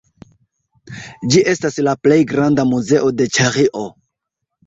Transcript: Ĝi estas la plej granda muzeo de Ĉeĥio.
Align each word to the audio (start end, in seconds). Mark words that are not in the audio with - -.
Ĝi 1.33 1.43
estas 1.51 1.77
la 1.89 1.93
plej 2.07 2.17
granda 2.33 2.65
muzeo 2.71 3.11
de 3.21 3.27
Ĉeĥio. 3.37 3.85